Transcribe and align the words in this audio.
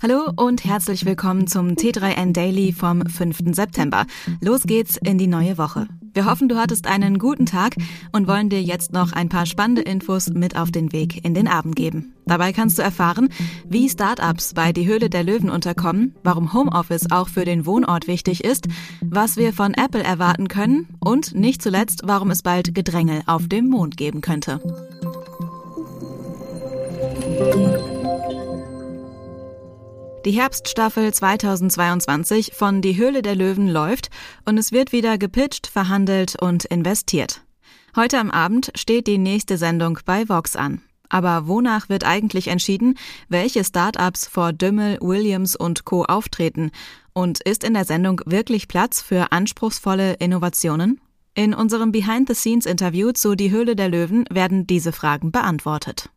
Hallo 0.00 0.30
und 0.36 0.64
herzlich 0.64 1.04
willkommen 1.06 1.48
zum 1.48 1.70
T3N 1.70 2.32
Daily 2.32 2.72
vom 2.72 3.04
5. 3.04 3.52
September. 3.52 4.06
Los 4.40 4.62
geht's 4.62 4.96
in 4.96 5.18
die 5.18 5.26
neue 5.26 5.58
Woche. 5.58 5.88
Wir 6.14 6.24
hoffen, 6.24 6.48
du 6.48 6.56
hattest 6.56 6.86
einen 6.86 7.18
guten 7.18 7.46
Tag 7.46 7.74
und 8.12 8.28
wollen 8.28 8.48
dir 8.48 8.62
jetzt 8.62 8.92
noch 8.92 9.12
ein 9.12 9.28
paar 9.28 9.44
spannende 9.44 9.82
Infos 9.82 10.28
mit 10.28 10.54
auf 10.56 10.70
den 10.70 10.92
Weg 10.92 11.24
in 11.24 11.34
den 11.34 11.48
Abend 11.48 11.74
geben. 11.74 12.14
Dabei 12.26 12.52
kannst 12.52 12.78
du 12.78 12.82
erfahren, 12.82 13.28
wie 13.68 13.88
Startups 13.88 14.54
bei 14.54 14.72
die 14.72 14.86
Höhle 14.86 15.10
der 15.10 15.24
Löwen 15.24 15.50
unterkommen, 15.50 16.14
warum 16.22 16.52
Homeoffice 16.52 17.10
auch 17.10 17.28
für 17.28 17.44
den 17.44 17.66
Wohnort 17.66 18.06
wichtig 18.06 18.44
ist, 18.44 18.68
was 19.00 19.36
wir 19.36 19.52
von 19.52 19.74
Apple 19.74 20.04
erwarten 20.04 20.46
können 20.46 20.86
und 21.00 21.34
nicht 21.34 21.60
zuletzt, 21.60 22.02
warum 22.04 22.30
es 22.30 22.42
bald 22.42 22.72
Gedränge 22.72 23.22
auf 23.26 23.48
dem 23.48 23.68
Mond 23.68 23.96
geben 23.96 24.20
könnte. 24.20 24.60
Die 30.24 30.32
Herbststaffel 30.32 31.14
2022 31.14 32.52
von 32.54 32.82
Die 32.82 32.96
Höhle 32.96 33.22
der 33.22 33.36
Löwen 33.36 33.68
läuft 33.68 34.10
und 34.44 34.58
es 34.58 34.72
wird 34.72 34.90
wieder 34.90 35.16
gepitcht, 35.16 35.68
verhandelt 35.68 36.34
und 36.40 36.64
investiert. 36.64 37.42
Heute 37.94 38.18
am 38.18 38.30
Abend 38.32 38.72
steht 38.74 39.06
die 39.06 39.18
nächste 39.18 39.56
Sendung 39.56 40.00
bei 40.04 40.28
Vox 40.28 40.56
an. 40.56 40.82
Aber 41.08 41.46
wonach 41.46 41.88
wird 41.88 42.04
eigentlich 42.04 42.48
entschieden, 42.48 42.98
welche 43.28 43.62
Startups 43.64 44.26
vor 44.26 44.52
Dümmel, 44.52 44.98
Williams 45.00 45.54
und 45.54 45.84
Co. 45.84 46.04
auftreten? 46.04 46.72
Und 47.12 47.40
ist 47.40 47.62
in 47.62 47.74
der 47.74 47.84
Sendung 47.84 48.20
wirklich 48.26 48.68
Platz 48.68 49.00
für 49.00 49.30
anspruchsvolle 49.32 50.14
Innovationen? 50.14 51.00
In 51.34 51.54
unserem 51.54 51.92
Behind-the-Scenes-Interview 51.92 53.12
zu 53.12 53.36
Die 53.36 53.52
Höhle 53.52 53.76
der 53.76 53.88
Löwen 53.88 54.24
werden 54.30 54.66
diese 54.66 54.92
Fragen 54.92 55.30
beantwortet. 55.30 56.10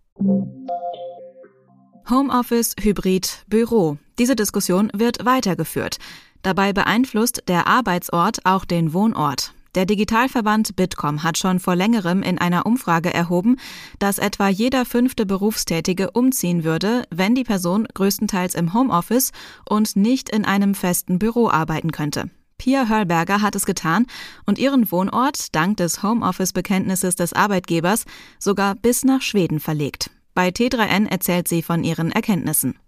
Homeoffice, 2.11 2.75
Hybrid, 2.77 3.45
Büro. 3.47 3.97
Diese 4.19 4.35
Diskussion 4.35 4.91
wird 4.93 5.23
weitergeführt. 5.23 5.97
Dabei 6.41 6.73
beeinflusst 6.73 7.43
der 7.47 7.67
Arbeitsort 7.67 8.45
auch 8.45 8.65
den 8.65 8.91
Wohnort. 8.91 9.53
Der 9.75 9.85
Digitalverband 9.85 10.75
Bitkom 10.75 11.23
hat 11.23 11.37
schon 11.37 11.61
vor 11.61 11.77
längerem 11.77 12.21
in 12.21 12.37
einer 12.37 12.65
Umfrage 12.65 13.13
erhoben, 13.13 13.55
dass 13.99 14.19
etwa 14.19 14.49
jeder 14.49 14.83
fünfte 14.83 15.25
Berufstätige 15.25 16.11
umziehen 16.11 16.65
würde, 16.65 17.03
wenn 17.11 17.33
die 17.33 17.45
Person 17.45 17.87
größtenteils 17.93 18.55
im 18.55 18.73
Homeoffice 18.73 19.31
und 19.69 19.95
nicht 19.95 20.29
in 20.29 20.43
einem 20.43 20.75
festen 20.75 21.17
Büro 21.17 21.49
arbeiten 21.49 21.93
könnte. 21.93 22.29
Pia 22.57 22.89
Hörlberger 22.89 23.41
hat 23.41 23.55
es 23.55 23.65
getan 23.65 24.05
und 24.45 24.59
ihren 24.59 24.91
Wohnort 24.91 25.55
dank 25.55 25.77
des 25.77 26.03
Homeoffice-Bekenntnisses 26.03 27.15
des 27.15 27.31
Arbeitgebers 27.31 28.03
sogar 28.37 28.75
bis 28.75 29.05
nach 29.05 29.21
Schweden 29.21 29.61
verlegt. 29.61 30.11
Bei 30.33 30.49
T3N 30.49 31.07
erzählt 31.07 31.47
sie 31.47 31.61
von 31.61 31.83
ihren 31.83 32.11
Erkenntnissen. 32.11 32.79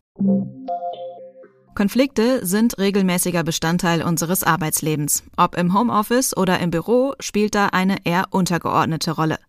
Konflikte 1.76 2.46
sind 2.46 2.78
regelmäßiger 2.78 3.44
Bestandteil 3.44 4.04
unseres 4.04 4.44
Arbeitslebens. 4.44 5.24
Ob 5.38 5.58
im 5.58 5.74
Homeoffice 5.74 6.38
oder 6.38 6.60
im 6.60 6.70
Büro 6.70 7.14
spielt 7.20 7.56
da 7.56 7.68
eine 7.68 7.98
eher 8.06 8.26
untergeordnete 8.30 9.12
Rolle. 9.12 9.40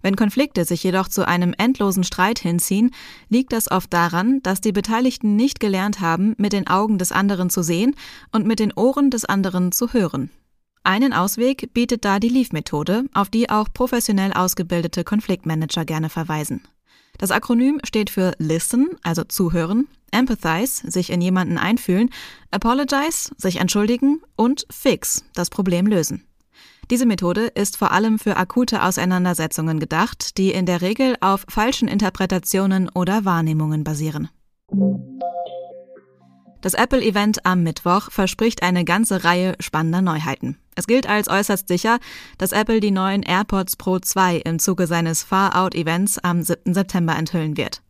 Wenn 0.00 0.16
Konflikte 0.16 0.64
sich 0.64 0.82
jedoch 0.82 1.08
zu 1.08 1.26
einem 1.26 1.54
endlosen 1.58 2.04
Streit 2.04 2.38
hinziehen, 2.38 2.92
liegt 3.28 3.52
das 3.52 3.70
oft 3.70 3.92
daran, 3.92 4.40
dass 4.42 4.60
die 4.60 4.72
Beteiligten 4.72 5.36
nicht 5.36 5.60
gelernt 5.60 6.00
haben, 6.00 6.34
mit 6.38 6.52
den 6.52 6.68
Augen 6.68 6.98
des 6.98 7.12
anderen 7.12 7.50
zu 7.50 7.62
sehen 7.62 7.94
und 8.32 8.46
mit 8.46 8.60
den 8.60 8.72
Ohren 8.72 9.10
des 9.10 9.24
anderen 9.24 9.72
zu 9.72 9.92
hören. 9.92 10.30
Einen 10.84 11.12
Ausweg 11.12 11.74
bietet 11.74 12.04
da 12.04 12.18
die 12.18 12.28
Leaf-Methode, 12.28 13.04
auf 13.12 13.28
die 13.28 13.50
auch 13.50 13.68
professionell 13.74 14.32
ausgebildete 14.32 15.04
Konfliktmanager 15.04 15.84
gerne 15.84 16.08
verweisen. 16.08 16.62
Das 17.18 17.32
Akronym 17.32 17.80
steht 17.84 18.10
für 18.10 18.32
Listen, 18.38 18.90
also 19.02 19.24
zuhören, 19.24 19.88
Empathize, 20.12 20.90
sich 20.90 21.10
in 21.10 21.20
jemanden 21.20 21.58
einfühlen, 21.58 22.10
Apologize, 22.50 23.32
sich 23.36 23.56
entschuldigen 23.56 24.22
und 24.36 24.66
Fix, 24.70 25.24
das 25.34 25.50
Problem 25.50 25.86
lösen. 25.86 26.24
Diese 26.90 27.04
Methode 27.04 27.48
ist 27.48 27.76
vor 27.76 27.90
allem 27.92 28.18
für 28.18 28.36
akute 28.36 28.82
Auseinandersetzungen 28.82 29.78
gedacht, 29.78 30.38
die 30.38 30.52
in 30.52 30.64
der 30.64 30.80
Regel 30.80 31.16
auf 31.20 31.44
falschen 31.48 31.86
Interpretationen 31.86 32.88
oder 32.88 33.26
Wahrnehmungen 33.26 33.84
basieren. 33.84 34.30
Das 36.60 36.74
Apple-Event 36.74 37.46
am 37.46 37.62
Mittwoch 37.62 38.10
verspricht 38.10 38.64
eine 38.64 38.84
ganze 38.84 39.22
Reihe 39.22 39.54
spannender 39.60 40.02
Neuheiten. 40.02 40.58
Es 40.74 40.88
gilt 40.88 41.08
als 41.08 41.28
äußerst 41.28 41.68
sicher, 41.68 41.98
dass 42.36 42.52
Apple 42.52 42.80
die 42.80 42.90
neuen 42.90 43.22
AirPods 43.22 43.76
Pro 43.76 44.00
2 44.00 44.38
im 44.38 44.58
Zuge 44.58 44.88
seines 44.88 45.22
Far-Out-Events 45.22 46.18
am 46.18 46.42
7. 46.42 46.74
September 46.74 47.16
enthüllen 47.16 47.56
wird. 47.56 47.82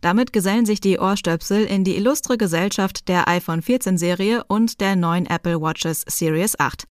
Damit 0.00 0.32
gesellen 0.32 0.66
sich 0.66 0.80
die 0.80 0.98
Ohrstöpsel 0.98 1.64
in 1.64 1.84
die 1.84 1.96
illustre 1.96 2.36
Gesellschaft 2.36 3.08
der 3.08 3.28
iPhone 3.28 3.62
14 3.62 3.98
Serie 3.98 4.44
und 4.44 4.80
der 4.80 4.96
neuen 4.96 5.26
Apple 5.26 5.60
Watches 5.60 6.04
Series 6.08 6.58
8. 6.58 6.86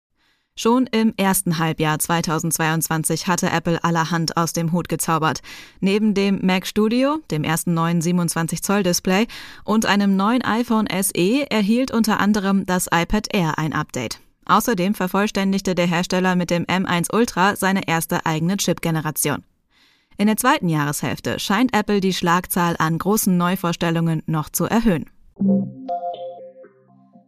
Schon 0.59 0.87
im 0.87 1.13
ersten 1.17 1.59
Halbjahr 1.59 1.99
2022 1.99 3.27
hatte 3.27 3.51
Apple 3.51 3.83
allerhand 3.83 4.37
aus 4.37 4.53
dem 4.53 4.71
Hut 4.71 4.89
gezaubert. 4.89 5.41
Neben 5.81 6.15
dem 6.15 6.39
Mac 6.43 6.65
Studio, 6.65 7.19
dem 7.29 7.43
ersten 7.43 7.75
neuen 7.75 8.01
27 8.01 8.63
Zoll 8.63 8.81
Display 8.81 9.27
und 9.65 9.85
einem 9.85 10.15
neuen 10.15 10.43
iPhone 10.43 10.87
SE 10.89 11.45
erhielt 11.51 11.91
unter 11.91 12.19
anderem 12.19 12.65
das 12.65 12.87
iPad 12.87 13.27
Air 13.31 13.59
ein 13.59 13.71
Update. 13.71 14.19
Außerdem 14.47 14.95
vervollständigte 14.95 15.75
der 15.75 15.85
Hersteller 15.85 16.35
mit 16.35 16.49
dem 16.49 16.65
M1 16.65 17.13
Ultra 17.13 17.55
seine 17.55 17.87
erste 17.87 18.25
eigene 18.25 18.57
Chip-Generation. 18.57 19.43
In 20.17 20.25
der 20.25 20.37
zweiten 20.37 20.69
Jahreshälfte 20.69 21.39
scheint 21.39 21.75
Apple 21.75 22.01
die 22.01 22.13
Schlagzahl 22.13 22.75
an 22.79 22.97
großen 22.97 23.37
Neuvorstellungen 23.37 24.23
noch 24.25 24.49
zu 24.49 24.65
erhöhen. 24.65 25.05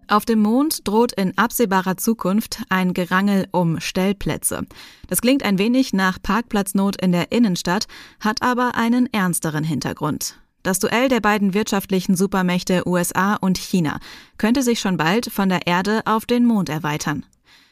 Auf 0.09 0.25
dem 0.25 0.39
Mond 0.39 0.87
droht 0.87 1.11
in 1.11 1.37
absehbarer 1.37 1.95
Zukunft 1.95 2.63
ein 2.69 2.95
Gerangel 2.95 3.47
um 3.51 3.79
Stellplätze. 3.79 4.65
Das 5.07 5.21
klingt 5.21 5.43
ein 5.43 5.59
wenig 5.59 5.93
nach 5.93 6.19
Parkplatznot 6.19 6.99
in 6.99 7.11
der 7.11 7.31
Innenstadt, 7.31 7.85
hat 8.19 8.41
aber 8.41 8.73
einen 8.73 9.07
ernsteren 9.13 9.63
Hintergrund. 9.63 10.39
Das 10.63 10.79
Duell 10.79 11.09
der 11.09 11.19
beiden 11.19 11.53
wirtschaftlichen 11.53 12.15
Supermächte 12.15 12.87
USA 12.87 13.35
und 13.35 13.59
China 13.59 13.99
könnte 14.39 14.63
sich 14.63 14.79
schon 14.79 14.97
bald 14.97 15.31
von 15.31 15.47
der 15.47 15.67
Erde 15.67 16.01
auf 16.05 16.25
den 16.25 16.43
Mond 16.43 16.69
erweitern. 16.69 17.23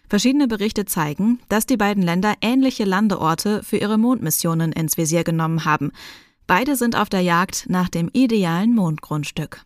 Verschiedene 0.07 0.47
Berichte 0.47 0.85
zeigen, 0.85 1.39
dass 1.49 1.65
die 1.65 1.75
beiden 1.75 2.03
Länder 2.03 2.35
ähnliche 2.41 2.85
Landeorte 2.85 3.63
für 3.63 3.77
ihre 3.77 3.97
Mondmissionen 3.97 4.71
ins 4.73 4.95
Visier 4.95 5.23
genommen 5.23 5.65
haben. 5.65 5.91
Beide 6.45 6.75
sind 6.75 6.95
auf 6.95 7.09
der 7.09 7.21
Jagd 7.21 7.65
nach 7.67 7.89
dem 7.89 8.11
idealen 8.13 8.75
Mondgrundstück. 8.75 9.65